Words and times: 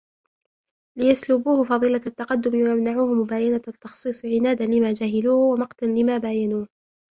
لِيَسْلُبُوهُ 0.99 1.63
فَضِيلَةَ 1.63 2.01
التَّقَدُّمِ 2.07 2.57
وَيَمْنَعُوهُ 2.61 3.13
مُبَايِنَةَ 3.13 3.61
التَّخْصِيصِ 3.67 4.25
عِنَادًا 4.25 4.65
لِمَا 4.65 4.93
جَهِلُوهُ 4.93 5.45
وَمَقْتًا 5.53 5.85
لِمَا 5.85 6.17
بَايَنُوهُ 6.17 6.67